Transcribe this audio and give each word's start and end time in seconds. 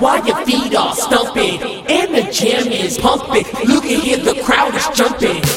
while 0.00 0.24
your 0.26 0.44
feet 0.44 0.74
are 0.74 0.94
stumping. 0.94 1.62
And 1.88 2.14
the 2.14 2.30
jam 2.30 2.68
is 2.68 2.98
pumping. 2.98 3.44
Look 3.66 3.84
at 3.84 4.00
here, 4.00 4.18
the 4.18 4.40
crowd 4.42 4.74
is 4.74 4.88
jumping. 4.94 5.55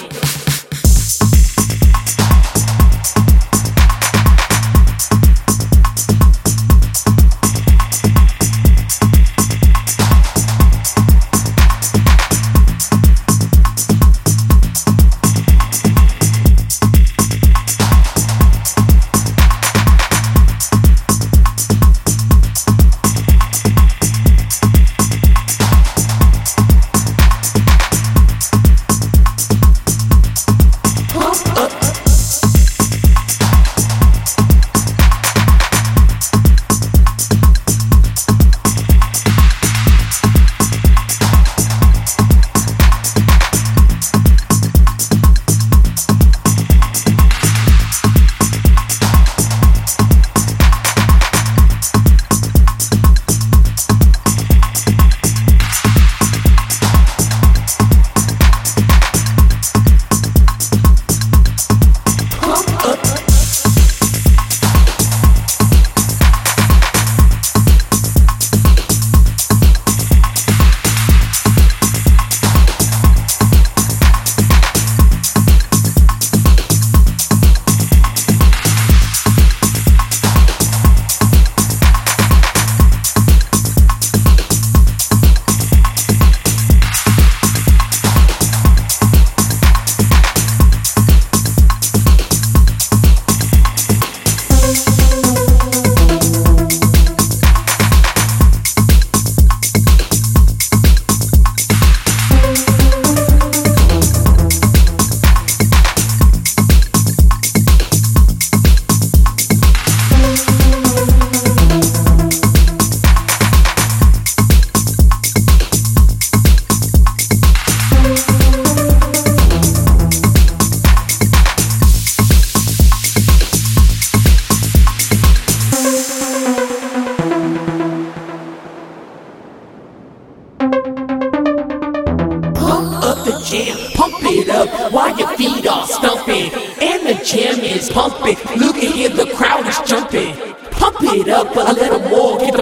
Jam. 133.43 133.77
Pump 133.93 134.15
it 134.23 134.49
up 134.49 134.91
while 134.91 135.17
your 135.17 135.29
feet 135.37 135.67
are 135.67 135.87
stumping. 135.87 136.51
And 136.81 137.05
the 137.07 137.23
jam 137.23 137.59
is 137.59 137.89
pumping. 137.89 138.37
Look 138.57 138.77
at 138.77 138.93
here, 138.93 139.09
the 139.09 139.31
crowd 139.35 139.67
is 139.67 139.79
jumping. 139.85 140.35
Pump 140.71 140.97
it 141.01 141.27
up 141.29 141.55
a 141.55 141.73
little 141.73 141.99
more. 142.09 142.39
Give 142.39 142.55